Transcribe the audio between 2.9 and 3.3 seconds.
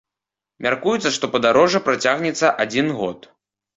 год.